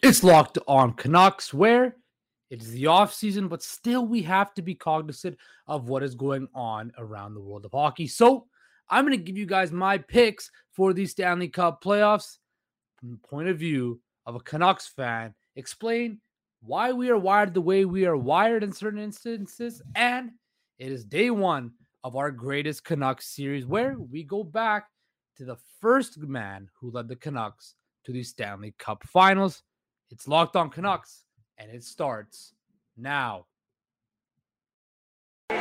[0.00, 1.96] It's locked on Canucks, where
[2.50, 5.36] it's the off season, but still we have to be cognizant
[5.66, 8.06] of what is going on around the world of hockey.
[8.06, 8.46] So
[8.88, 12.38] I'm going to give you guys my picks for the Stanley Cup playoffs
[12.96, 15.34] from the point of view of a Canucks fan.
[15.56, 16.20] Explain
[16.60, 20.30] why we are wired the way we are wired in certain instances, and
[20.78, 21.72] it is day one
[22.04, 24.86] of our greatest Canucks series, where we go back
[25.38, 27.74] to the first man who led the Canucks
[28.04, 29.64] to the Stanley Cup finals.
[30.10, 31.24] It's locked on Canucks,
[31.58, 32.54] and it starts
[32.96, 33.44] now.
[35.50, 35.58] Your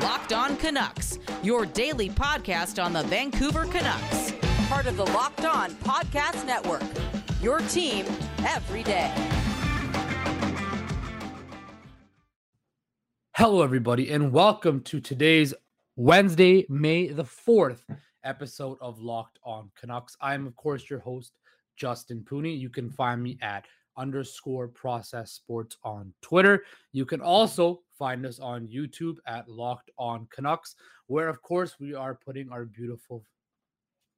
[0.00, 4.34] Locked On Canucks, your daily podcast on the Vancouver Canucks,
[4.68, 6.82] part of the Locked On Podcast Network.
[7.40, 8.04] Your team
[8.46, 9.10] every day.
[13.34, 15.54] Hello, everybody, and welcome to today's
[15.96, 17.80] Wednesday, May the 4th
[18.24, 20.16] episode of Locked On Canucks.
[20.20, 21.32] I'm, of course, your host,
[21.76, 22.58] Justin Pooney.
[22.58, 23.66] You can find me at
[23.96, 26.64] underscore process sports on Twitter.
[26.92, 31.94] You can also find us on YouTube at Locked On Canucks, where, of course, we
[31.94, 33.24] are putting our beautiful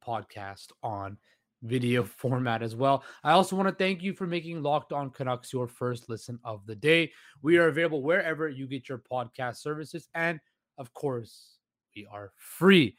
[0.05, 1.17] podcast on
[1.63, 3.03] video format as well.
[3.23, 6.65] I also want to thank you for making Locked On Canucks your first listen of
[6.65, 7.11] the day.
[7.41, 10.07] We are available wherever you get your podcast services.
[10.13, 10.39] And
[10.77, 11.57] of course,
[11.95, 12.97] we are free.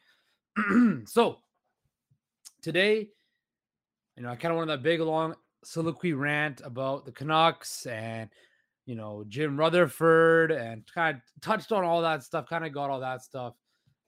[1.07, 1.39] so
[2.63, 3.09] today,
[4.17, 8.29] you know, I kind of wanted that big long soliloquy rant about the Canucks and
[8.85, 12.49] you know Jim Rutherford and kind of touched on all that stuff.
[12.49, 13.55] Kind of got all that stuff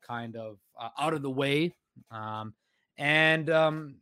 [0.06, 1.75] kind of uh, out of the way.
[2.11, 2.55] Um,
[2.98, 3.97] and um,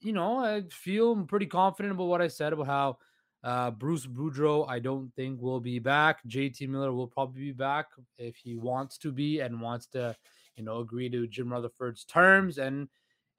[0.00, 2.98] you know, I feel pretty confident about what I said about how
[3.44, 6.18] uh, Bruce Boudreau, I don't think will be back.
[6.28, 7.86] JT Miller will probably be back
[8.18, 10.16] if he wants to be and wants to,
[10.56, 12.88] you know, agree to Jim Rutherford's terms and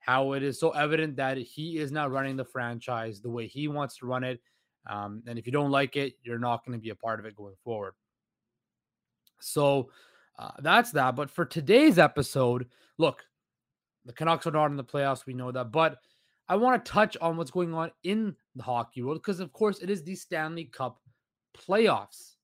[0.00, 3.68] how it is so evident that he is not running the franchise the way he
[3.68, 4.40] wants to run it.
[4.86, 7.26] Um, and if you don't like it, you're not going to be a part of
[7.26, 7.94] it going forward.
[9.40, 9.90] So
[10.38, 11.16] uh, that's that.
[11.16, 13.24] But for today's episode, look,
[14.04, 15.26] the Canucks are not in the playoffs.
[15.26, 15.72] We know that.
[15.72, 15.98] But
[16.48, 19.80] I want to touch on what's going on in the hockey world because, of course,
[19.80, 21.00] it is the Stanley Cup
[21.56, 22.36] playoffs.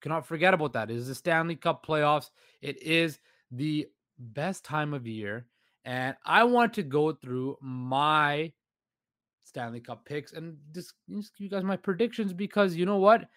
[0.00, 0.90] cannot forget about that.
[0.90, 2.30] It is the Stanley Cup playoffs.
[2.60, 3.20] It is
[3.52, 3.86] the
[4.18, 5.46] best time of year.
[5.84, 8.52] And I want to go through my
[9.44, 13.28] Stanley Cup picks and just, just give you guys my predictions because you know what?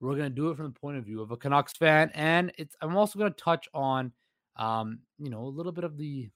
[0.00, 2.76] We're gonna do it from the point of view of a Canucks fan, and it's
[2.82, 4.12] I'm also gonna touch on
[4.56, 6.28] um, you know, a little bit of the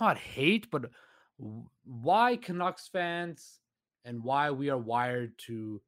[0.00, 0.90] not hate, but
[1.84, 3.60] why Canucks fans
[4.04, 5.80] and why we are wired to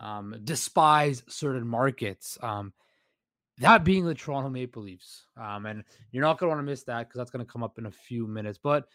[0.00, 2.36] um, despise certain markets.
[2.42, 2.72] Um,
[3.58, 5.26] that being the Toronto Maple Leafs.
[5.36, 7.62] Um, and you're not going to want to miss that because that's going to come
[7.62, 8.58] up in a few minutes.
[8.62, 8.86] But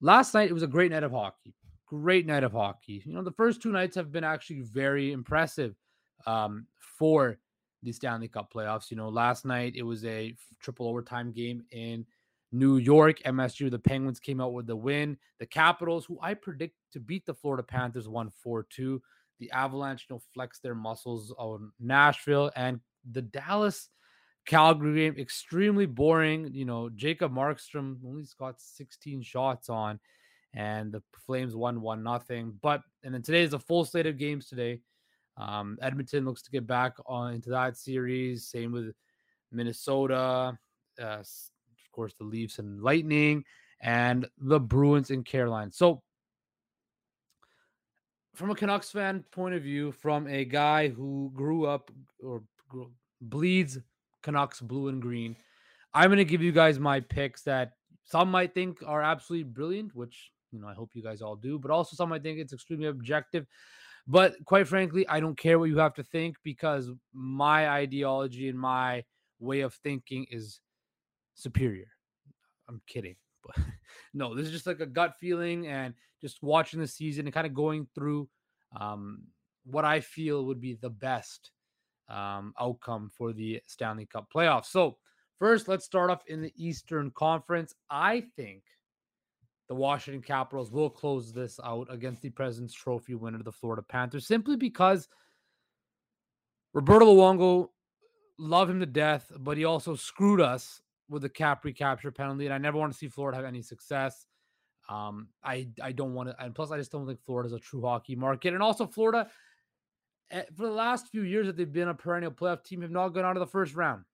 [0.00, 1.54] last night, it was a great night of hockey.
[1.86, 3.02] Great night of hockey.
[3.04, 5.74] You know, the first two nights have been actually very impressive
[6.26, 7.38] um, for
[7.82, 8.90] the Stanley Cup playoffs.
[8.90, 12.04] You know, last night it was a triple overtime game in
[12.52, 13.20] New York.
[13.20, 15.16] MSG, the Penguins came out with the win.
[15.38, 19.02] The Capitals, who I predict to beat the Florida Panthers, won 4 2.
[19.40, 22.50] The Avalanche, you know, flexed their muscles on Nashville.
[22.56, 22.80] And
[23.10, 23.88] the Dallas
[24.48, 26.50] Calgary game, extremely boring.
[26.52, 30.00] You know, Jacob Markstrom only got 16 shots on,
[30.54, 32.58] and the Flames won one nothing.
[32.62, 34.80] But and then today is a full slate of games today.
[35.36, 38.46] Um, Edmonton looks to get back on into that series.
[38.46, 38.94] Same with
[39.52, 40.58] Minnesota.
[41.00, 43.44] Uh, of course, the Leafs and Lightning,
[43.82, 45.70] and the Bruins in Carolina.
[45.72, 46.02] So,
[48.34, 51.90] from a Canucks fan point of view, from a guy who grew up
[52.22, 52.42] or
[53.20, 53.78] bleeds
[54.22, 55.36] Canucks blue and green,
[55.94, 57.72] I'm going to give you guys my picks that
[58.04, 61.58] some might think are absolutely brilliant, which you know I hope you guys all do,
[61.58, 63.46] but also some might think it's extremely objective.
[64.06, 68.58] But quite frankly, I don't care what you have to think because my ideology and
[68.58, 69.04] my
[69.38, 70.60] way of thinking is
[71.34, 71.88] superior.
[72.68, 73.16] I'm kidding.
[73.44, 73.64] But
[74.12, 77.46] no, this is just like a gut feeling and just watching the season and kind
[77.46, 78.28] of going through
[78.78, 79.22] um,
[79.64, 81.52] what I feel would be the best
[82.08, 84.66] um, outcome for the Stanley Cup playoffs.
[84.66, 84.96] So,
[85.38, 87.74] first, let's start off in the Eastern Conference.
[87.90, 88.62] I think
[89.68, 94.26] the Washington Capitals will close this out against the President's Trophy winner, the Florida Panthers,
[94.26, 95.08] simply because
[96.72, 97.68] Roberto Luongo,
[98.38, 102.54] love him to death, but he also screwed us with the cap recapture penalty, and
[102.54, 104.26] I never want to see Florida have any success.
[104.88, 107.82] Um, I I don't want to, and plus I just don't think Florida's a true
[107.82, 109.28] hockey market, and also Florida
[110.56, 113.24] for the last few years that they've been a perennial playoff team have not gone
[113.24, 114.04] out of the first round,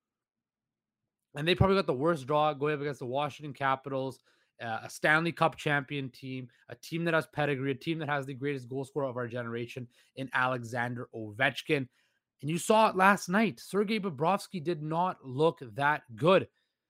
[1.34, 4.18] and they probably got the worst draw going up against the Washington Capitals
[4.62, 8.26] uh, a Stanley Cup champion team, a team that has pedigree, a team that has
[8.26, 11.88] the greatest goal scorer of our generation in Alexander Ovechkin.
[12.40, 13.58] And you saw it last night.
[13.58, 16.46] Sergei Bobrovsky did not look that good.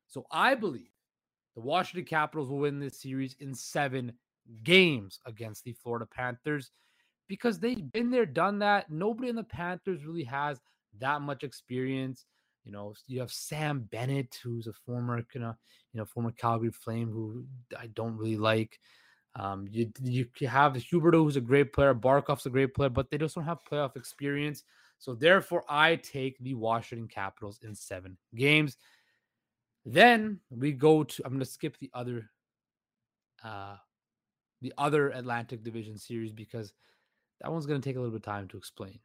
[0.09, 0.91] So I believe
[1.55, 4.12] the Washington Capitals will win this series in seven
[4.62, 6.71] games against the Florida Panthers
[7.29, 8.91] because they've been there, done that.
[8.91, 10.61] Nobody in the Panthers really has
[11.00, 12.26] that much experience.
[12.65, 15.55] You know, you have Sam Bennett, who's a former, you know,
[15.93, 17.44] you know, former Calgary Flame, who
[17.79, 18.79] I don't really like.
[19.37, 21.94] Um, you you have Huberdeau, who's a great player.
[21.94, 24.62] Barkov's a great player, but they just don't have playoff experience.
[24.99, 28.76] So therefore, I take the Washington Capitals in seven games.
[29.85, 31.23] Then we go to.
[31.25, 32.31] I'm going to skip the other,
[33.43, 33.76] uh,
[34.62, 36.73] the other Atlantic Division series because
[37.44, 38.99] that one's going to take a little bit of time to explain.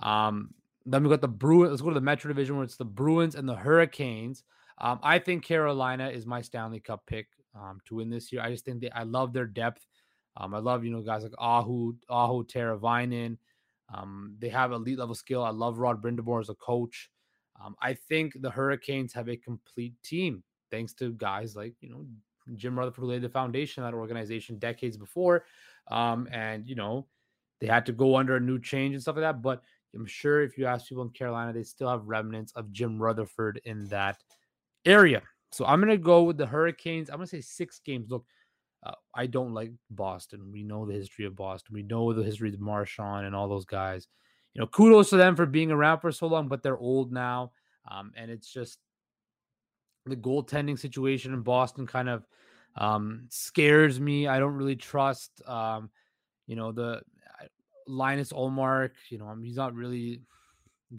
[0.00, 0.54] Um,
[0.86, 1.70] then we've got the Bruins.
[1.70, 4.44] Let's go to the Metro Division where it's the Bruins and the Hurricanes.
[4.78, 7.26] Um, I think Carolina is my Stanley Cup pick
[7.58, 8.40] um, to win this year.
[8.40, 9.84] I just think they, I love their depth.
[10.36, 13.36] Um, I love you know guys like Aho, Aho, Teravainen.
[13.92, 15.42] Um, they have elite level skill.
[15.42, 17.10] I love Rod Brind'Amour as a coach.
[17.64, 22.06] Um, I think the Hurricanes have a complete team thanks to guys like you know
[22.54, 25.46] Jim Rutherford laid the foundation of that organization decades before,
[25.90, 27.06] um, and you know
[27.60, 29.42] they had to go under a new change and stuff like that.
[29.42, 29.62] But
[29.94, 33.60] I'm sure if you ask people in Carolina, they still have remnants of Jim Rutherford
[33.64, 34.16] in that
[34.84, 35.22] area.
[35.52, 37.08] So I'm gonna go with the Hurricanes.
[37.08, 38.10] I'm gonna say six games.
[38.10, 38.26] Look,
[38.84, 40.50] uh, I don't like Boston.
[40.52, 41.74] We know the history of Boston.
[41.74, 44.08] We know the history of Marchand and all those guys.
[44.54, 47.52] You know, kudos to them for being around for so long, but they're old now.
[47.90, 48.78] Um, and it's just
[50.06, 52.26] the goaltending situation in Boston kind of
[52.76, 54.26] um, scares me.
[54.26, 55.90] I don't really trust, um,
[56.46, 57.02] you know, the
[57.86, 60.22] Linus Ullmark, You know, he's not really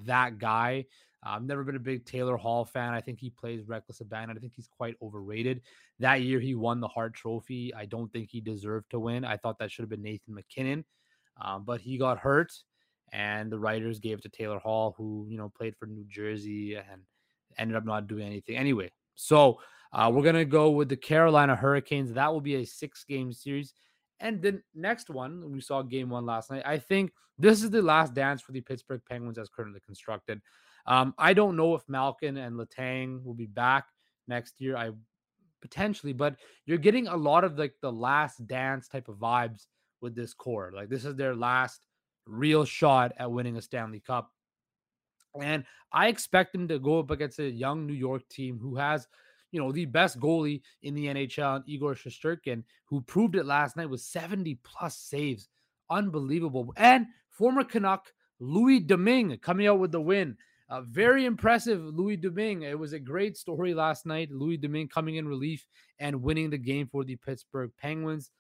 [0.04, 0.86] that guy.
[1.26, 2.94] I've never been a big Taylor Hall fan.
[2.94, 4.38] I think he plays reckless abandon.
[4.38, 5.62] I think he's quite overrated.
[6.00, 7.74] That year he won the Hart Trophy.
[7.74, 9.26] I don't think he deserved to win.
[9.26, 10.86] I thought that should have been Nathan MacKinnon,
[11.42, 12.52] um, but he got hurt,
[13.12, 16.76] and the writers gave it to Taylor Hall, who you know played for New Jersey
[16.76, 17.02] and
[17.58, 18.92] ended up not doing anything anyway.
[19.16, 19.60] So
[19.94, 22.14] uh, we're gonna go with the Carolina Hurricanes.
[22.14, 23.74] That will be a six-game series.
[24.20, 26.64] And the next one, we saw game one last night.
[26.66, 30.42] I think this is the last dance for the Pittsburgh Penguins as currently constructed.
[30.86, 33.88] Um, I don't know if Malkin and Letang will be back
[34.28, 34.78] next year.
[34.78, 34.92] I
[35.62, 36.36] potentially, but
[36.66, 39.66] you're getting a lot of like the last dance type of vibes
[40.02, 40.72] with this core.
[40.76, 41.82] Like this is their last
[42.28, 44.32] real shot at winning a Stanley Cup.
[45.42, 49.08] And I expect them to go up against a young New York team who has,
[49.52, 53.90] you know, the best goalie in the NHL, Igor Shesterkin, who proved it last night
[53.90, 55.48] with 70 plus saves.
[55.90, 56.74] Unbelievable.
[56.78, 60.38] And former Canuck Louis Domingue coming out with the win.
[60.68, 62.64] Uh, very impressive, Louis Domingue.
[62.64, 64.32] It was a great story last night.
[64.32, 65.68] Louis Domingue coming in relief
[66.00, 68.32] and winning the game for the Pittsburgh Penguins.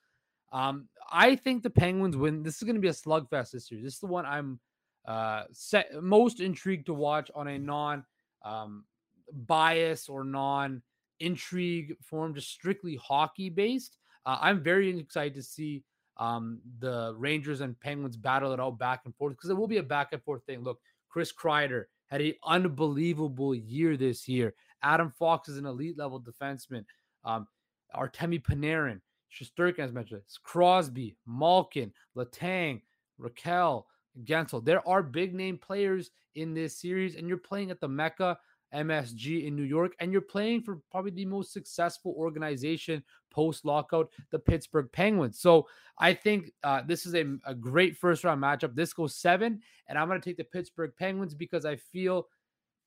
[0.51, 2.41] Um, I think the Penguins win.
[2.41, 3.81] This is going to be a slugfest this year.
[3.83, 4.59] This is the one I'm
[5.05, 8.03] uh, set, most intrigued to watch on a non
[8.43, 8.85] um,
[9.31, 10.81] bias or non
[11.19, 13.97] intrigue form, just strictly hockey based.
[14.25, 15.83] Uh, I'm very excited to see
[16.17, 19.77] um, the Rangers and Penguins battle it out back and forth because it will be
[19.77, 20.63] a back and forth thing.
[20.63, 20.79] Look,
[21.09, 24.53] Chris Kreider had an unbelievable year this year.
[24.81, 26.85] Adam Fox is an elite level defenseman.
[27.23, 27.47] Um,
[27.95, 29.01] Artemi Panarin,
[29.31, 32.81] Shesterkin, as mentioned, Crosby, Malkin, Letang,
[33.19, 33.85] Rakell,
[34.23, 34.63] Guentzel.
[34.63, 38.37] There are big name players in this series, and you're playing at the Mecca
[38.73, 44.09] MSG in New York, and you're playing for probably the most successful organization post lockout,
[44.31, 45.39] the Pittsburgh Penguins.
[45.39, 45.67] So
[45.99, 48.75] I think uh, this is a, a great first round matchup.
[48.75, 52.27] This goes seven, and I'm going to take the Pittsburgh Penguins because I feel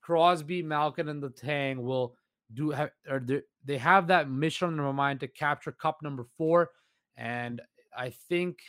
[0.01, 2.15] Crosby, Malkin, and Letang will
[2.53, 3.23] do have or
[3.63, 6.71] they have that mission on their mind to capture Cup number four,
[7.15, 7.61] and
[7.95, 8.59] I think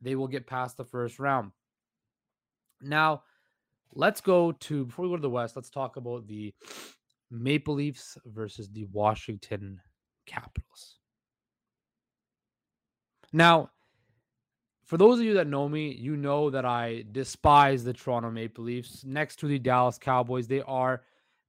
[0.00, 1.52] they will get past the first round.
[2.80, 3.24] Now,
[3.94, 6.54] let's go to before we go to the West, let's talk about the
[7.30, 9.80] Maple Leafs versus the Washington
[10.26, 10.98] Capitals.
[13.32, 13.70] Now,
[14.84, 18.64] for those of you that know me, you know that I despise the Toronto Maple
[18.64, 19.04] Leafs.
[19.04, 21.02] Next to the Dallas Cowboys, they are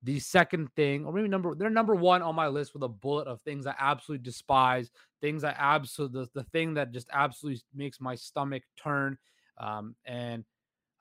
[0.04, 3.28] the second thing, or maybe number they're number one on my list with a bullet
[3.28, 8.00] of things I absolutely despise, things I absolutely the, the thing that just absolutely makes
[8.00, 9.18] my stomach turn.
[9.58, 10.44] Um, and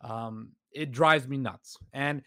[0.03, 1.77] um, it drives me nuts.
[1.93, 2.23] And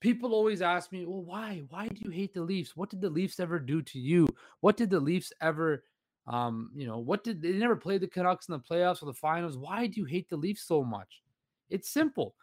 [0.00, 1.62] people always ask me, well, why?
[1.68, 2.76] Why do you hate the Leafs?
[2.76, 4.28] What did the Leafs ever do to you?
[4.60, 5.84] What did the Leafs ever,
[6.26, 9.14] um, you know, what did they never played the Canucks in the playoffs or the
[9.14, 9.56] finals?
[9.56, 11.22] Why do you hate the Leafs so much?
[11.70, 12.34] It's simple.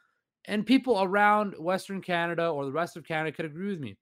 [0.46, 3.96] And people around Western Canada or the rest of Canada could agree with me.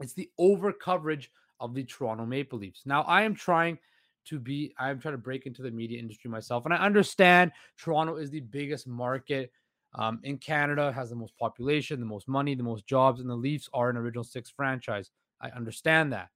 [0.00, 1.30] It's the over coverage
[1.60, 2.82] of the Toronto Maple Leafs.
[2.84, 3.78] Now, I am trying
[4.24, 7.52] to be, I am trying to break into the media industry myself, and I understand
[7.78, 9.52] Toronto is the biggest market
[9.94, 13.34] um, in Canada, has the most population, the most money, the most jobs, and the
[13.34, 15.10] Leafs are an original six franchise.
[15.40, 16.28] I understand that.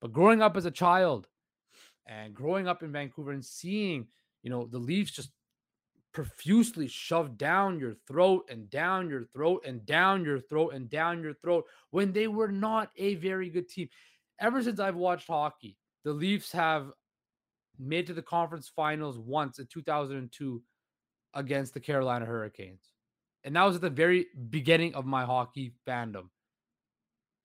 [0.00, 1.26] But growing up as a child
[2.06, 4.06] and growing up in Vancouver and seeing,
[4.42, 5.30] you know, the Leafs just
[6.12, 11.22] profusely shoved down your throat and down your throat and down your throat and down
[11.22, 13.88] your throat when they were not a very good team.
[14.38, 16.90] Ever since I've watched hockey, the Leafs have
[17.78, 20.62] made to the conference finals once in 2002
[21.36, 22.90] against the Carolina Hurricanes.
[23.44, 26.30] And that was at the very beginning of my hockey fandom.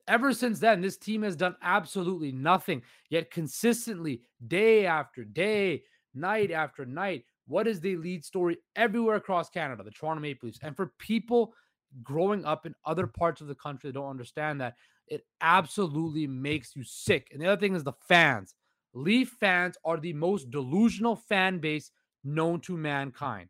[0.08, 5.84] Ever since then, this team has done absolutely nothing, yet consistently, day after day,
[6.16, 9.84] night after night, what is the lead story everywhere across Canada?
[9.84, 10.60] The Toronto Maple Leafs.
[10.64, 11.54] And for people
[12.02, 14.76] growing up in other parts of the country that don't understand that,
[15.08, 17.28] it absolutely makes you sick.
[17.32, 18.56] And the other thing is the fans.
[18.94, 21.92] Leaf fans are the most delusional fan base
[22.24, 23.50] known to mankind.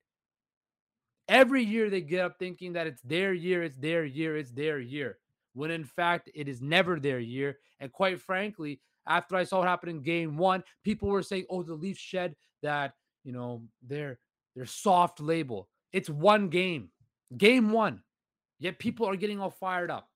[1.32, 4.80] Every year they get up thinking that it's their year, it's their year, it's their
[4.80, 5.18] year,
[5.54, 7.58] when in fact it is never their year.
[7.80, 11.64] And quite frankly, after I saw what happened in game one, people were saying, oh,
[11.64, 14.20] the Leafs shed that you know, their
[14.56, 15.70] their soft label.
[15.94, 16.90] It's one game,
[17.38, 18.02] game one.
[18.60, 20.08] Yet people are getting all fired up.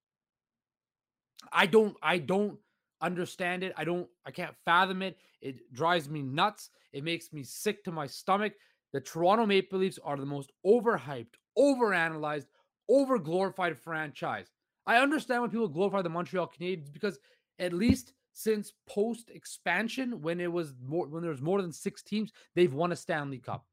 [1.51, 2.59] I don't, I don't
[3.01, 3.73] understand it.
[3.77, 5.17] I don't, I can't fathom it.
[5.41, 6.69] It drives me nuts.
[6.91, 8.53] It makes me sick to my stomach.
[8.95, 12.45] The Toronto Maple Leafs are the most overhyped, overanalyzed,
[12.89, 14.47] overglorified franchise.
[14.87, 17.19] I understand when people glorify the Montreal Canadiens because
[17.59, 22.03] at least since post expansion when it was more when there was more than six
[22.03, 23.65] teams they've won a stanley cup.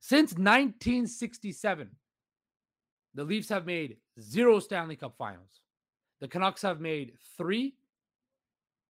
[0.00, 1.88] Since 1967
[3.14, 5.62] the leafs have made zero stanley cup finals.
[6.20, 7.76] The canucks have made three.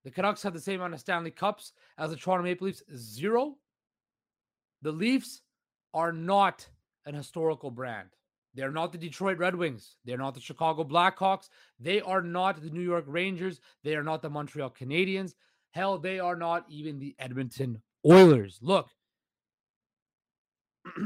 [0.02, 3.58] The canucks have the same amount of stanley cups as the toronto maple leafs zero
[4.83, 5.42] the leafs
[5.95, 6.68] are not
[7.04, 8.09] an historical brand
[8.56, 9.97] they're not the Detroit Red Wings.
[10.06, 11.50] They're not the Chicago Blackhawks.
[11.78, 13.61] They are not the New York Rangers.
[13.85, 15.35] They are not the Montreal Canadiens.
[15.73, 18.59] Hell, they are not even the Edmonton Oilers.
[18.62, 18.88] Look,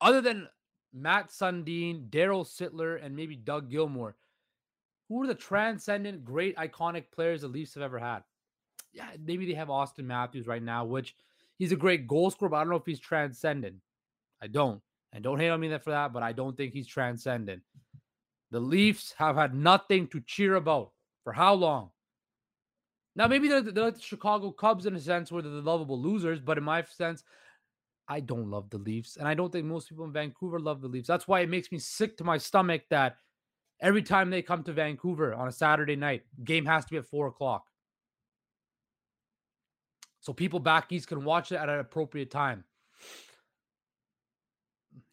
[0.00, 0.48] other than
[0.92, 4.14] Matt Sundin, Daryl Sittler, and maybe Doug Gilmour,
[5.08, 8.24] who are the transcendent, great, iconic players the Leafs have ever had?
[8.92, 11.14] Yeah, maybe they have Auston Matthews right now, which
[11.58, 13.76] he's a great goal scorer, but I don't know if he's transcendent.
[14.42, 14.80] I don't.
[15.12, 17.62] And don't hate on me for that, but I don't think he's transcendent.
[18.50, 20.92] The Leafs have had nothing to cheer about
[21.24, 21.90] for how long?
[23.14, 26.00] Now, maybe they're, they're like the Chicago Cubs in a sense where they're the lovable
[26.00, 27.24] losers, but in my sense,
[28.08, 29.16] I don't love the Leafs.
[29.16, 31.08] And I don't think most people in Vancouver love the Leafs.
[31.08, 33.16] That's why it makes me sick to my stomach that
[33.80, 37.06] every time they come to Vancouver on a Saturday night, game has to be at
[37.06, 37.64] four o'clock.
[40.22, 42.64] So people back east can watch it at an appropriate time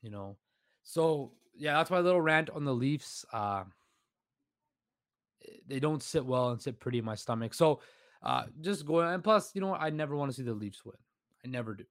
[0.01, 0.38] you know.
[0.84, 3.25] So yeah, that's my little rant on the Leafs.
[3.32, 3.63] Uh,
[5.68, 7.54] they don't sit well and sit pretty in my stomach.
[7.54, 7.82] So
[8.24, 9.74] uh, just going and plus, you know?
[9.74, 10.96] I never want to see the Leafs win.
[11.46, 11.86] I never do.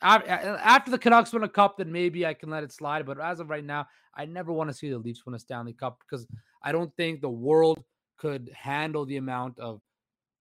[0.00, 3.06] After the Canucks win a cup, then maybe I can let it slide.
[3.06, 5.72] But as of right now, I never want to see the Leafs win a Stanley
[5.72, 6.26] Cup because
[6.62, 7.82] I don't think the world
[8.16, 9.80] could handle the amount of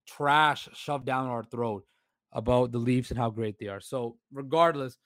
[0.07, 1.85] trash shoved down our throat
[2.33, 3.79] about the Leafs and how great they are.
[3.79, 4.97] So, regardless,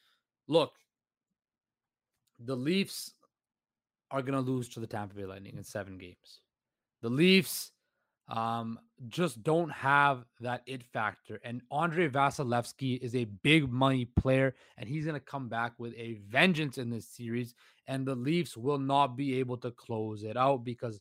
[0.48, 0.74] look,
[2.40, 3.14] the Leafs
[4.12, 6.42] are going to lose to the Tampa Bay Lightning in seven games.
[7.02, 7.72] The Leafs
[8.30, 11.40] um, just don't have that it factor.
[11.44, 15.94] And Andre Vasilevskiy is a big money player, and he's going to come back with
[15.96, 17.54] a vengeance in this series.
[17.88, 21.00] And the Leafs will not be able to close it out because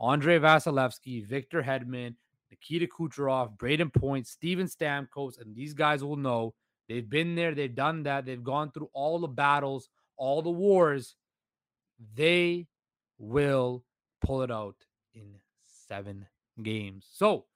[0.00, 2.14] Andre Vasilevskiy, Victor Hedman,
[2.50, 6.54] Nikita Kucherov, Brayden Point, Steven Stamkos, and these guys will know
[6.88, 9.88] they've been there, they've done that, they've gone through all the battles
[10.18, 11.14] all the wars,
[12.14, 12.66] they
[13.18, 13.84] will
[14.20, 14.76] pull it out
[15.14, 15.36] in
[15.86, 16.26] seven
[16.62, 17.06] games.
[17.10, 17.46] So,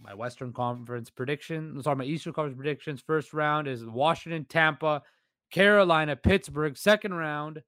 [0.00, 3.02] my Western Conference prediction, sorry, my Eastern Conference predictions.
[3.04, 5.02] First round is Washington, Tampa,
[5.50, 6.76] Carolina, Pittsburgh.
[6.76, 7.62] Second round,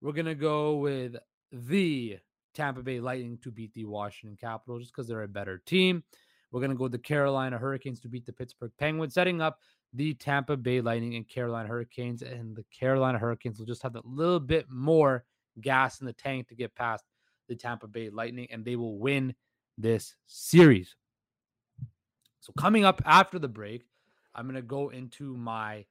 [0.00, 1.16] we're gonna go with
[1.50, 2.18] the
[2.58, 6.02] Tampa Bay Lightning to beat the Washington Capitals just because they're a better team.
[6.50, 9.60] We're gonna go with the Carolina Hurricanes to beat the Pittsburgh Penguins, setting up
[9.92, 12.22] the Tampa Bay Lightning and Carolina Hurricanes.
[12.22, 15.24] And the Carolina Hurricanes will just have a little bit more
[15.60, 17.04] gas in the tank to get past
[17.48, 19.34] the Tampa Bay Lightning, and they will win
[19.76, 20.96] this series.
[22.40, 23.86] So, coming up after the break,
[24.34, 25.86] I'm going to go into my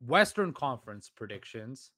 [0.00, 1.90] Western Conference predictions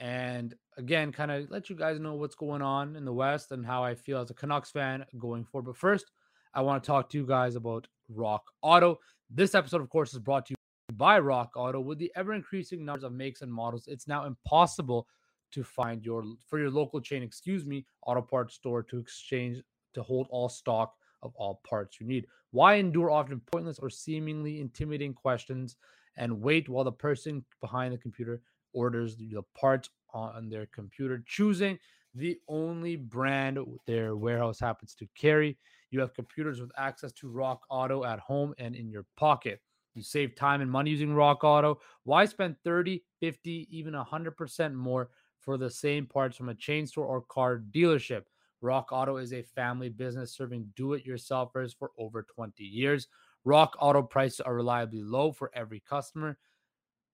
[0.00, 3.64] and again, kind of let you guys know what's going on in the West and
[3.64, 5.66] how I feel as a Canucks fan going forward.
[5.66, 6.10] But first,
[6.54, 8.98] I want to talk to you guys about Rock Auto.
[9.28, 11.80] This episode, of course, is brought to you by Rock Auto.
[11.80, 15.06] With the ever increasing numbers of makes and models, it's now impossible
[15.52, 20.02] to find your for your local chain, excuse me, auto parts store to exchange to
[20.02, 22.26] hold all stock of all parts you need.
[22.52, 25.76] Why endure often pointless or seemingly intimidating questions
[26.16, 28.40] and wait while the person behind the computer
[28.72, 31.78] orders the parts on their computer, choosing
[32.14, 35.56] the only brand their warehouse happens to carry.
[35.90, 39.60] You have computers with access to Rock Auto at home and in your pocket.
[39.94, 41.80] You save time and money using Rock Auto.
[42.04, 45.10] Why spend 30, 50, even 100% more
[45.40, 48.22] for the same parts from a chain store or car dealership?
[48.60, 53.08] Rock Auto is a family business serving do it yourselfers for over 20 years.
[53.44, 56.36] Rock Auto prices are reliably low for every customer.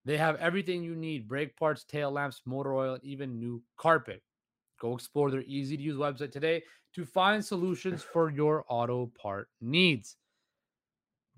[0.06, 4.22] They have everything you need brake parts, tail lamps, motor oil, and even new carpet.
[4.80, 6.62] Go explore their easy to use website today
[6.94, 10.16] to find solutions for your auto part needs.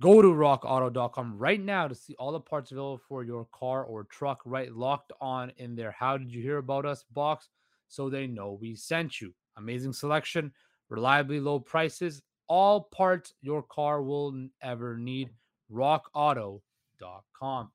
[0.03, 4.05] Go to rockauto.com right now to see all the parts available for your car or
[4.05, 5.91] truck, right locked on in there.
[5.91, 7.49] How did you hear about us box?
[7.89, 9.33] So they know we sent you.
[9.57, 10.53] Amazing selection,
[10.91, 15.31] reliably low prices, all parts your car will ever need.
[15.73, 17.71] RockAuto.com.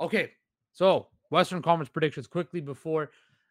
[0.00, 0.30] Okay,
[0.72, 3.10] so Western Conference predictions quickly before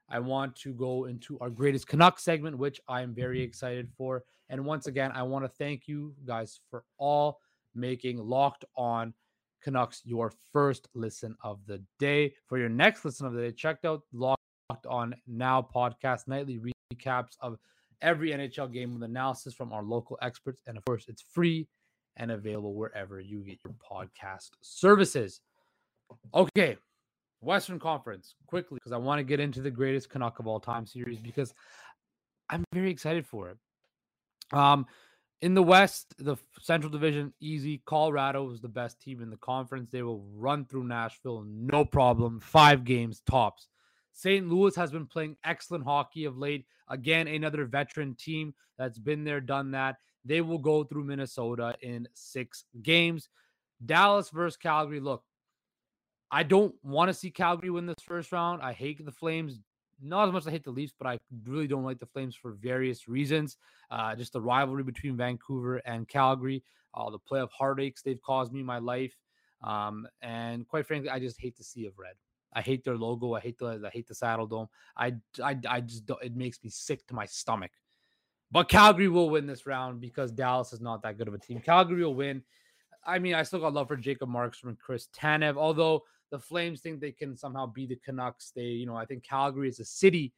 [0.10, 4.24] I want to go into our greatest Canuck segment, which I am very excited for.
[4.50, 7.42] And once again, I want to thank you guys for all
[7.75, 9.13] making Locked On
[9.62, 12.34] Canucks your first listen of the day.
[12.46, 14.39] For your next listen of the day, check out Locked
[14.88, 16.62] On Now podcast, nightly
[16.94, 17.58] recaps of
[18.01, 20.62] every NHL game with analysis from our local experts.
[20.66, 21.68] And of course, it's free
[22.16, 25.42] and available wherever you get your podcast services.
[26.34, 26.78] Okay,
[27.42, 30.86] Western Conference quickly because I want to get into the greatest Canuck of all time
[30.86, 31.54] series because
[32.50, 33.58] I'm very excited for it.
[34.58, 34.86] Um,
[35.42, 37.82] in the West, the Central Division, easy.
[37.86, 39.92] Colorado is the best team in the conference.
[39.92, 42.40] They will run through Nashville, no problem.
[42.40, 43.68] Five games tops.
[44.14, 44.48] St.
[44.48, 46.66] Louis has been playing excellent hockey of late.
[46.90, 49.98] Again, another veteran team that's been there, done that.
[50.25, 53.29] They will go through Minnesota in six games.
[53.86, 55.00] Dallas versus Calgary.
[55.00, 55.24] Look,
[56.31, 58.61] I don't want to see Calgary win this first round.
[58.61, 59.59] I hate the Flames.
[60.01, 62.35] Not as much as I hate the Leafs, but I really don't like the Flames
[62.35, 63.57] for various reasons.
[63.90, 66.63] Uh, just the rivalry between Vancouver and Calgary,
[66.94, 69.16] all the playoff heartaches they've caused me in my life.
[69.63, 72.13] Um, and quite frankly, I just hate the sea of red.
[72.53, 73.33] I hate their logo.
[73.33, 74.68] I hate the I hate the Saddledome.
[74.96, 77.72] I I, I just it makes me sick to my stomach.
[78.51, 81.59] But Calgary will win this round because Dallas is not that good of a team.
[81.59, 82.44] Calgary will win.
[83.05, 86.81] I mean, I still got love for Jacob Markstrom and Chris Tanev, although the Flames
[86.81, 88.51] think they can somehow be the Canucks.
[88.55, 90.33] They, you know, I think Calgary as a city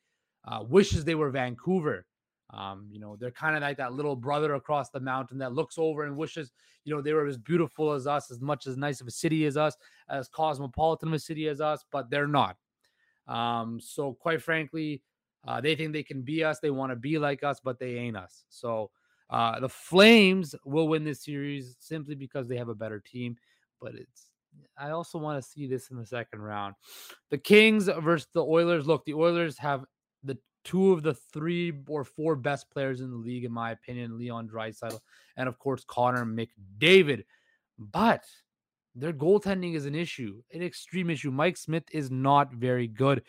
[0.45, 2.05] uh, wishes they were Vancouver.
[2.51, 5.77] Um, you know, they're kind of like that little brother across the mountain that looks
[5.77, 6.51] over and wishes,
[6.83, 9.45] you know, they were as beautiful as us, as much as nice of a city
[9.45, 9.75] as us,
[10.09, 12.57] as cosmopolitan of a city as us, but they're not.
[13.27, 15.03] Um, so quite frankly,
[15.47, 16.59] uh, they think they can be us.
[16.59, 18.43] They want to be like us, but they ain't us.
[18.49, 18.89] So
[19.29, 23.37] uh, the Flames will win this series simply because they have a better team.
[23.79, 24.28] But it's
[24.77, 26.75] I also want to see this in the second round.
[27.29, 28.87] The Kings versus the Oilers.
[28.87, 29.83] Look, the Oilers have
[30.23, 34.17] the two of the three or four best players in the league, in my opinion,
[34.17, 34.99] Leon Draisaitl
[35.37, 37.23] and of course Connor McDavid.
[37.77, 38.25] But
[38.95, 41.31] their goaltending is an issue, an extreme issue.
[41.31, 43.23] Mike Smith is not very good.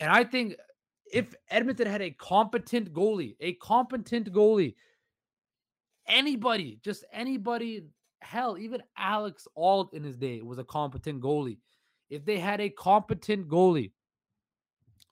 [0.00, 0.56] And I think
[1.12, 4.74] if Edmonton had a competent goalie, a competent goalie,
[6.06, 7.84] anybody, just anybody
[8.22, 11.58] hell, even Alex Auld in his day was a competent goalie.
[12.10, 13.92] If they had a competent goalie,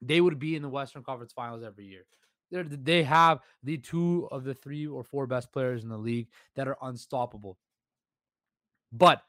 [0.03, 2.05] they would be in the Western Conference Finals every year.
[2.51, 6.29] They're, they have the two of the three or four best players in the league
[6.57, 7.59] that are unstoppable.
[8.93, 9.23] But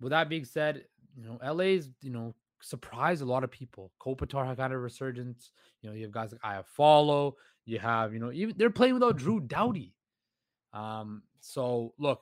[0.00, 0.84] with that being said,
[1.16, 3.92] you know, LA's, you know, surprised a lot of people.
[4.00, 5.50] Kopitar had kind of resurgence.
[5.80, 7.32] You know, you have guys like Iafallo.
[7.64, 9.94] You have, you know, even they're playing without Drew Doughty.
[10.72, 12.20] Um, so look,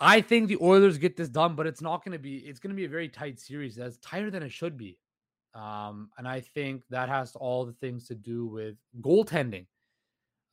[0.00, 2.38] I think the Oilers get this done, but it's not going to be.
[2.38, 4.98] It's going to be a very tight series, as tighter than it should be.
[5.54, 9.66] Um, and I think that has all the things to do with goaltending.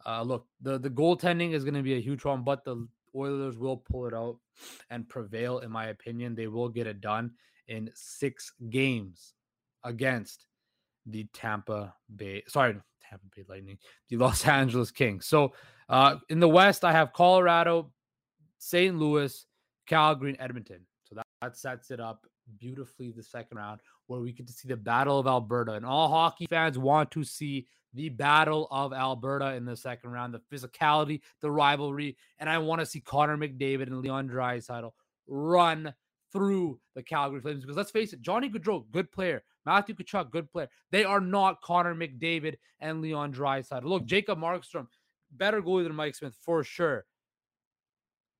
[0.06, 3.58] Uh, look, the the goaltending is going to be a huge problem, but the Oilers
[3.58, 4.38] will pull it out
[4.90, 5.60] and prevail.
[5.60, 7.32] In my opinion, they will get it done
[7.68, 9.34] in six games
[9.84, 10.48] against
[11.06, 12.44] the Tampa Bay.
[12.48, 12.76] Sorry,
[13.10, 13.78] Tampa Bay Lightning,
[14.10, 15.26] the Los Angeles Kings.
[15.26, 15.54] So
[15.90, 17.92] uh, in the West, I have Colorado,
[18.58, 18.98] St.
[18.98, 19.46] Louis,
[19.88, 20.82] Calgary, and Edmonton.
[21.04, 22.26] So that, that sets it up
[22.60, 25.74] beautifully the second round, where we get to see the Battle of Alberta.
[25.74, 30.34] And all hockey fans want to see the Battle of Alberta in the second round,
[30.34, 32.17] the physicality, the rivalry.
[32.39, 34.91] And I want to see Connor McDavid and Leon Draisaitl
[35.28, 35.93] run
[36.32, 39.43] through the Calgary Flames because let's face it, Johnny Gaudreau, good player.
[39.65, 40.70] Matthew Tkachuk, good player.
[40.91, 43.84] They are not Connor McDavid and Leon Draisaitl.
[43.84, 44.88] Look, Jacob Markstrom,
[45.32, 47.06] better goalie than Mike Smith for sure.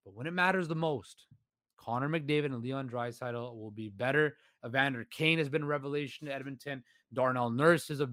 [0.08, 1.26] But when it matters the most,
[1.76, 4.38] Connor McDavid and Leon Draisaitl will be better.
[4.65, 6.82] Evander Kane has been revelation to Edmonton.
[7.13, 8.10] Darnell Nurse is a,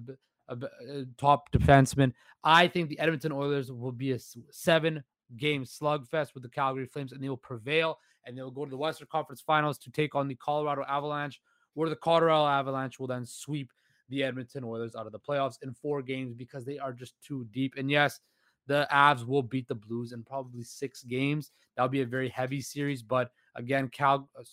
[0.49, 0.57] a,
[0.89, 2.11] a top defenseman.
[2.43, 4.19] I think the Edmonton Oilers will be a
[4.51, 5.05] seven
[5.37, 8.75] game slugfest with the Calgary Flames, and they will prevail and they'll go to the
[8.75, 11.39] Western Conference Finals to take on the Colorado Avalanche,
[11.75, 13.71] where the Colorado Avalanche will then sweep
[14.09, 17.47] the Edmonton Oilers out of the playoffs in four games because they are just too
[17.53, 17.75] deep.
[17.77, 18.19] And yes,
[18.67, 21.51] the Avs will beat the Blues in probably six games.
[21.75, 24.43] That'll be a very heavy series, but again, Cal, uh,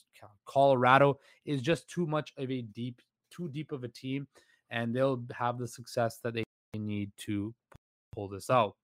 [0.45, 4.27] Colorado is just too much of a deep, too deep of a team,
[4.71, 6.45] and they'll have the success that they
[6.75, 7.55] need to
[8.15, 8.77] pull this out.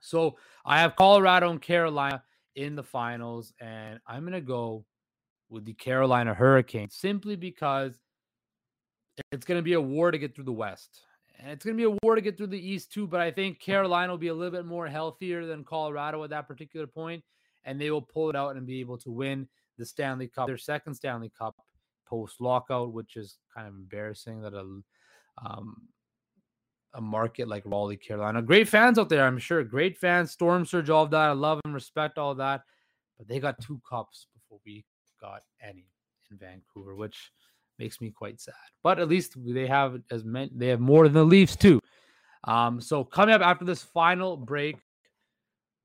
[0.00, 2.22] So I have Colorado and Carolina
[2.56, 4.84] in the finals, and I'm to go
[5.48, 7.98] with the Carolina Hurricanes simply because
[9.32, 11.02] it's to be a war to get through the West.
[11.40, 13.30] And it's going to be a war to get through the East too, but I
[13.30, 17.24] think Carolina will be a little bit more healthier than Colorado at that particular point,
[17.64, 19.48] and they will pull it out and be able to win
[19.78, 21.56] the Stanley Cup, their second Stanley Cup
[22.06, 24.82] post lockout, which is kind of embarrassing that a
[25.42, 25.88] um,
[26.94, 28.42] a market like Raleigh, Carolina.
[28.42, 29.62] Great fans out there, I'm sure.
[29.62, 30.32] Great fans.
[30.32, 31.30] Storm Surge, all that.
[31.30, 32.62] I love and respect all that.
[33.16, 34.84] But they got two cups before we
[35.20, 35.86] got any
[36.30, 37.30] in Vancouver, which
[37.80, 38.54] makes me quite sad.
[38.84, 40.50] But at least they have as many.
[40.54, 41.80] They have more than the Leafs too.
[42.44, 44.76] Um, so coming up after this final break,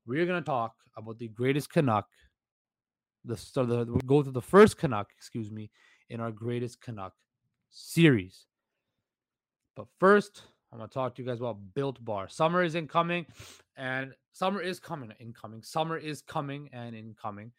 [0.06, 2.06] we're gonna talk about the greatest Canuck.
[3.24, 5.70] The so the we go to the first Canuck, excuse me,
[6.10, 7.14] in our greatest Canuck
[7.70, 8.46] series.
[9.74, 12.28] But first, I'm gonna talk to you guys about Built Bar.
[12.28, 13.26] Summer is incoming,
[13.76, 15.12] and summer is coming.
[15.18, 15.62] Incoming.
[15.62, 17.52] Summer is coming and incoming.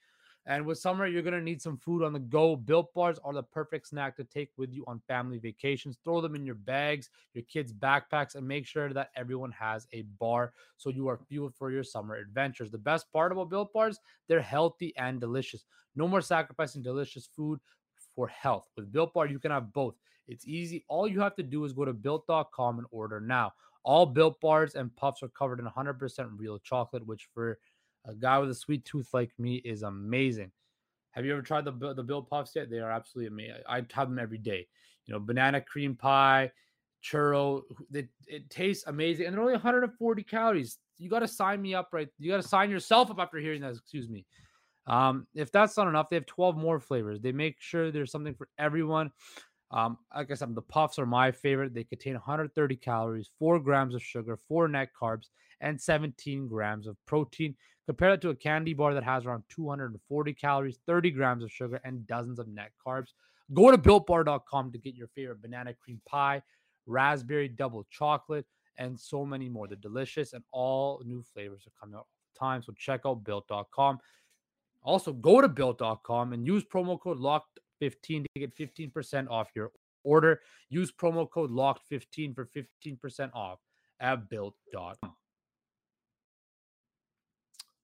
[0.47, 2.55] And with summer, you're gonna need some food on the go.
[2.55, 5.97] Built Bars are the perfect snack to take with you on family vacations.
[6.03, 10.03] Throw them in your bags, your kids' backpacks, and make sure that everyone has a
[10.19, 12.71] bar so you are fueled for your summer adventures.
[12.71, 15.65] The best part about Built Bars, they're healthy and delicious.
[15.97, 17.59] No more sacrificing delicious food
[18.15, 18.69] for health.
[18.77, 19.95] With Built Bar, you can have both.
[20.29, 20.85] It's easy.
[20.87, 23.53] All you have to do is go to built.com and order now.
[23.83, 27.57] All built bars and puffs are covered in 100% real chocolate, which for
[28.07, 30.51] a guy with a sweet tooth like me is amazing.
[31.11, 32.69] Have you ever tried the the built puffs yet?
[32.69, 33.63] They are absolutely amazing.
[33.67, 34.67] I have them every day.
[35.05, 36.51] You know, banana cream pie,
[37.03, 37.63] churro.
[37.91, 40.77] It, it tastes amazing, and they're only 140 calories.
[40.97, 42.07] You got to sign me up, right?
[42.19, 43.73] You got to sign yourself up after hearing that.
[43.73, 44.25] Excuse me.
[44.87, 47.19] Um, if that's not enough, they have 12 more flavors.
[47.19, 49.11] They make sure there's something for everyone.
[49.69, 51.73] Um, like I said, the puffs are my favorite.
[51.73, 55.27] They contain 130 calories, four grams of sugar, four net carbs,
[55.59, 57.55] and 17 grams of protein.
[57.87, 61.79] Compare that to a candy bar that has around 240 calories, 30 grams of sugar,
[61.85, 63.13] and dozens of net carbs.
[63.53, 66.41] Go to builtbar.com to get your favorite banana cream pie,
[66.85, 68.45] raspberry double chocolate,
[68.77, 69.67] and so many more.
[69.67, 72.61] They're delicious, and all new flavors are coming out all the time.
[72.61, 73.99] So check out built.com.
[74.83, 79.71] Also, go to built.com and use promo code locked 15 to get 15% off your
[80.03, 80.41] order.
[80.69, 83.59] Use promo code locked15 for 15% off
[84.01, 85.13] at built.com.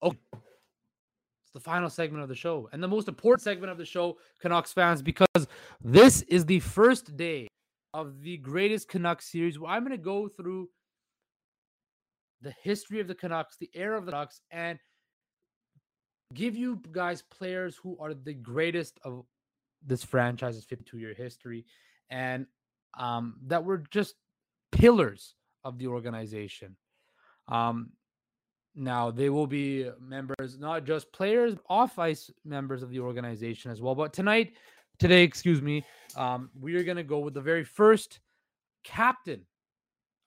[0.04, 0.18] Okay.
[0.34, 4.18] It's the final segment of the show and the most important segment of the show,
[4.40, 5.28] Canucks fans, because
[5.82, 7.48] this is the first day
[7.94, 10.70] of the greatest Canucks series where I'm going to go through
[12.42, 14.78] the history of the Canucks, the era of the Canucks, and
[16.34, 19.24] give you guys players who are the greatest of
[19.86, 21.66] this franchise's 52 year history
[22.10, 22.46] and
[22.98, 24.16] um, that were just
[24.72, 26.76] pillars of the organization.
[27.48, 27.92] Um,
[28.76, 33.82] now they will be members, not just players, off ice members of the organization as
[33.82, 33.96] well.
[33.96, 34.54] But tonight,
[35.00, 38.20] today, excuse me, um, we are going to go with the very first
[38.84, 39.42] captain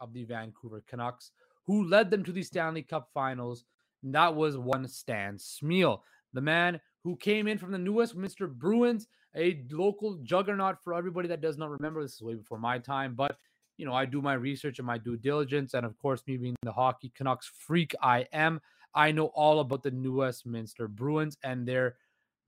[0.00, 1.32] of the Vancouver Canucks
[1.66, 3.64] who led them to the Stanley Cup finals.
[4.02, 6.00] And that was one Stan Smyl,
[6.32, 11.28] the man who came in from the New Westminster Bruins a local juggernaut for everybody
[11.28, 12.02] that does not remember.
[12.02, 13.37] This is way before my time, but
[13.76, 15.74] you know, I do my research and my due diligence.
[15.74, 18.60] And of course, me being the hockey Canucks freak I am,
[18.94, 21.96] I know all about the New Westminster Bruins and their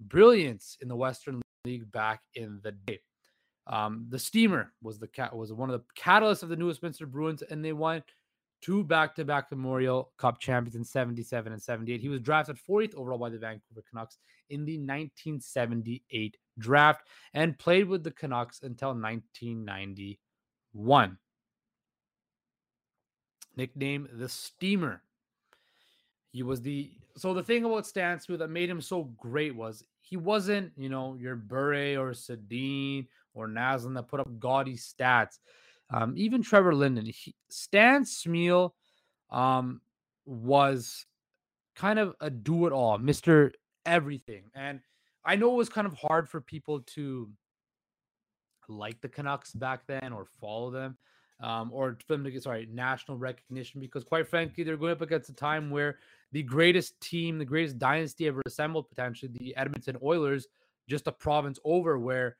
[0.01, 3.01] brilliance in the Western League back in the day.
[3.67, 7.07] Um, the Steamer was the cat was one of the catalysts of the New Westminster
[7.07, 8.03] Bruins, and they won
[8.63, 12.01] two back-to-back Memorial Cup champions in 77 and 78.
[12.01, 14.19] He was drafted 40th overall by the Vancouver Canucks
[14.51, 18.95] in the 1978 draft and played with the Canucks until
[20.79, 21.19] 1991.
[23.57, 25.03] Nicknamed the Steamer.
[26.31, 29.83] He was the so the thing about Stan Smith that made him so great was
[30.01, 35.39] he wasn't, you know, your Bure or Sedin or Naslund that put up gaudy stats.
[35.91, 38.73] Um, even Trevor Linden, he, Stan Smyl
[39.31, 39.81] um,
[40.27, 41.07] was
[41.75, 43.51] kind of a do it all, Mr.
[43.85, 44.45] Everything.
[44.55, 44.81] And
[45.25, 47.29] I know it was kind of hard for people to
[48.69, 50.97] like the Canucks back then or follow them
[51.41, 55.03] um, or for them to get, sorry, national recognition because quite frankly, they're going up
[55.03, 55.99] against a time where
[56.33, 60.47] the greatest team, the greatest dynasty ever assembled, potentially the Edmonton Oilers,
[60.89, 62.37] just a province over, where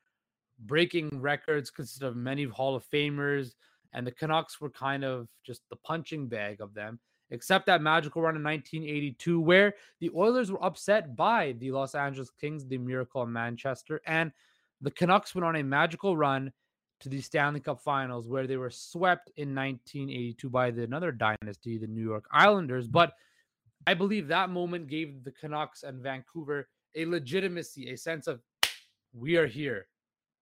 [0.61, 3.53] breaking records consisted of many Hall of Famers,
[3.93, 6.99] and the Canucks were kind of just the punching bag of them.
[7.31, 12.31] Except that magical run in 1982, where the Oilers were upset by the Los Angeles
[12.31, 14.33] Kings, the Miracle of Manchester, and
[14.81, 16.53] the Canucks went on a magical run
[17.01, 21.79] to the Stanley Cup Finals, where they were swept in 1982 by the, another dynasty,
[21.79, 22.87] the New York Islanders.
[22.87, 22.93] Mm-hmm.
[22.93, 23.13] But
[23.87, 28.41] I believe that moment gave the Canucks and Vancouver a legitimacy, a sense of
[29.13, 29.87] we are here.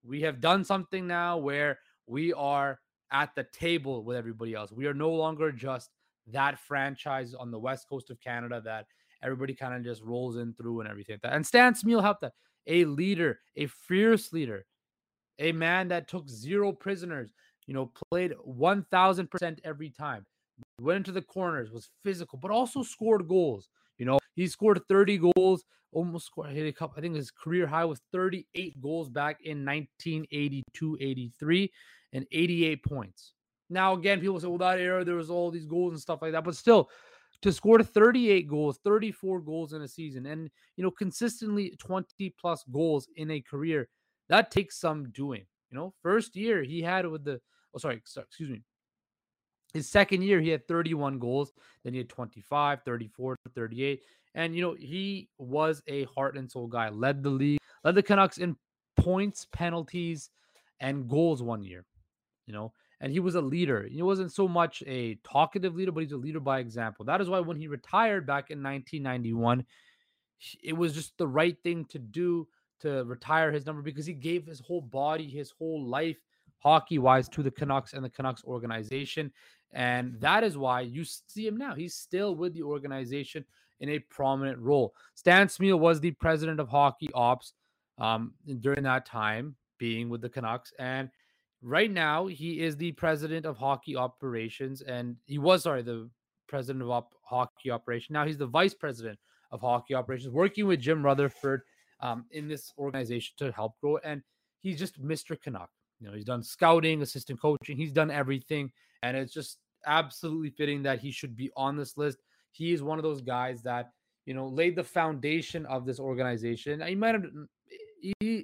[0.03, 2.79] We have done something now where we are
[3.11, 4.71] at the table with everybody else.
[4.71, 5.91] We are no longer just
[6.27, 8.85] that franchise on the west coast of Canada that
[9.23, 11.33] everybody kind of just rolls in through and everything like that.
[11.33, 12.33] And Stan Smyl helped that.
[12.67, 14.65] A leader, a fierce leader,
[15.39, 17.31] a man that took zero prisoners,
[17.65, 20.25] you know, played 1000% every time
[20.81, 23.69] went into the corners, was physical, but also scored goals.
[23.97, 26.97] You know, he scored 30 goals, almost scored hit a couple.
[26.97, 31.71] I think his career high was 38 goals back in 1982 83
[32.13, 33.33] and 88 points.
[33.69, 36.31] Now, again, people say, well, that era, there was all these goals and stuff like
[36.31, 36.89] that, but still,
[37.41, 42.63] to score 38 goals, 34 goals in a season, and you know, consistently 20 plus
[42.71, 43.87] goals in a career,
[44.29, 45.45] that takes some doing.
[45.69, 47.39] You know, first year he had with the
[47.73, 48.63] oh sorry, sorry excuse me,
[49.73, 51.51] his second year, he had 31 goals.
[51.83, 54.01] Then he had 25, 34, 38.
[54.35, 58.03] And, you know, he was a heart and soul guy, led the league, led the
[58.03, 58.55] Canucks in
[58.95, 60.29] points, penalties,
[60.79, 61.85] and goals one year,
[62.45, 63.87] you know, and he was a leader.
[63.89, 67.05] He wasn't so much a talkative leader, but he's a leader by example.
[67.05, 69.65] That is why when he retired back in 1991,
[70.63, 72.47] it was just the right thing to do
[72.81, 76.17] to retire his number because he gave his whole body, his whole life
[76.59, 79.31] hockey wise to the Canucks and the Canucks organization.
[79.73, 81.75] And that is why you see him now.
[81.75, 83.45] He's still with the organization
[83.79, 84.93] in a prominent role.
[85.15, 87.53] Stan Smyl was the president of hockey ops
[87.99, 90.73] um, during that time, being with the Canucks.
[90.79, 91.09] And
[91.61, 94.81] right now, he is the president of hockey operations.
[94.81, 96.09] And he was, sorry, the
[96.47, 98.13] president of op- hockey operation.
[98.13, 99.19] Now he's the vice president
[99.51, 101.61] of hockey operations, working with Jim Rutherford
[102.01, 103.97] um, in this organization to help grow.
[104.03, 104.21] And
[104.61, 105.39] he's just Mr.
[105.39, 105.69] Canuck.
[105.99, 108.71] You know, he's done scouting, assistant coaching, he's done everything.
[109.03, 112.19] And it's just absolutely fitting that he should be on this list.
[112.51, 113.91] He is one of those guys that,
[114.25, 116.81] you know, laid the foundation of this organization.
[116.81, 117.25] He might have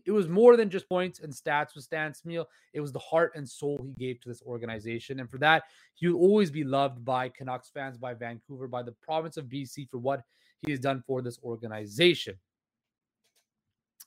[0.05, 2.45] it was more than just points and stats with Stan Smyl.
[2.73, 5.19] It was the heart and soul he gave to this organization.
[5.19, 5.63] And for that,
[5.93, 9.89] he will always be loved by Canucks fans, by Vancouver, by the province of BC
[9.89, 10.23] for what
[10.61, 12.35] he has done for this organization.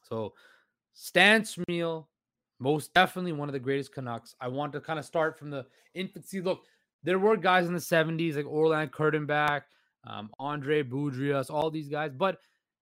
[0.03, 0.35] So,
[0.93, 2.07] Stan Smyl,
[2.59, 4.35] most definitely one of the greatest Canucks.
[4.41, 6.41] I want to kind of start from the infancy.
[6.41, 6.65] Look,
[7.03, 9.63] there were guys in the 70s like Orland Kurtenbach,
[10.07, 12.13] um, Andre Boudrias, all these guys.
[12.17, 12.39] But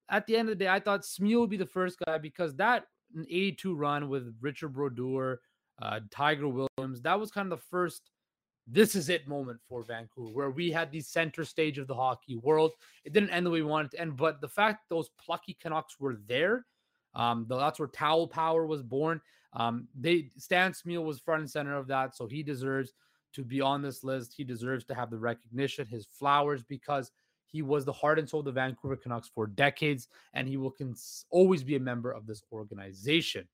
[0.08, 2.54] at the end of the day, I thought Smyl would be the first guy because
[2.56, 2.86] that
[3.20, 5.40] 82 run with Richard Brodeur,
[5.80, 8.10] uh, Tiger Williams, that was kind of the first
[8.66, 12.36] this is it moment for Vancouver, where we had the center stage of the hockey
[12.36, 12.72] world.
[13.04, 16.00] It didn't end the way we wanted to end, but the fact those plucky Canucks
[16.00, 16.64] were there,
[17.14, 19.20] um, that's where Towel Power was born.
[19.52, 22.92] Um, they Stan Smyl was front and center of that, so he deserves
[23.34, 24.34] to be on this list.
[24.34, 27.12] He deserves to have the recognition, his flowers, because
[27.54, 30.72] he was the heart and soul of the Vancouver Canucks for decades, and he will
[30.72, 33.46] cons- always be a member of this organization.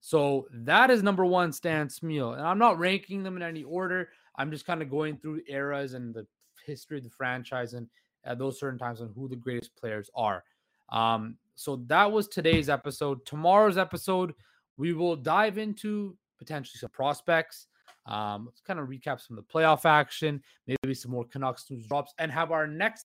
[0.00, 2.36] So that is number one, Stan Smyl.
[2.36, 4.08] And I'm not ranking them in any order.
[4.34, 6.26] I'm just kind of going through eras and the
[6.66, 7.86] history of the franchise and
[8.24, 10.42] at those certain times and who the greatest players are.
[10.88, 13.24] Um, so that was today's episode.
[13.24, 14.34] Tomorrow's episode,
[14.76, 17.68] we will dive into potentially some prospects.
[18.06, 21.86] Um, let's kind of recap some of the playoff action, maybe some more Canucks news
[21.86, 23.06] drops, and have our next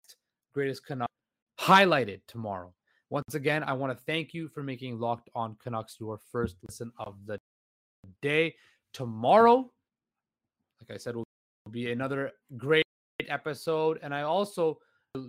[0.55, 1.13] greatest Canucks
[1.61, 2.73] highlighted tomorrow.
[3.11, 6.93] Once again, I want to thank you for making Locked On Canucks your first listen
[6.99, 7.39] of the
[8.23, 8.55] day.
[8.93, 9.71] Tomorrow,
[10.81, 11.25] like I said, will
[11.71, 12.85] be another great
[13.29, 13.99] episode.
[14.03, 14.79] And I also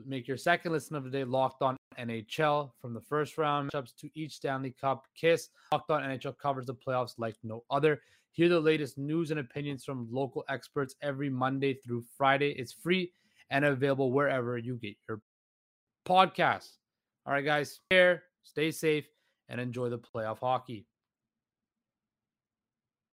[0.06, 3.96] make your second listen of the day locked on NHL from the first round matchups
[3.98, 5.50] to each Stanley Cup kiss.
[5.72, 8.02] Locked On NHL covers the playoffs like no other.
[8.32, 12.52] Hear the latest news and opinions from local experts every Monday through Friday.
[12.52, 13.12] It's free
[13.50, 15.22] and available wherever you get your
[16.08, 16.78] podcasts.
[17.26, 19.06] All right, guys, care, stay safe,
[19.50, 20.86] and enjoy the playoff hockey.